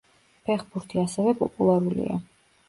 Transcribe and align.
ფეხბურთი 0.49 1.01
ასევე 1.01 1.35
პოპულარულია. 1.43 2.19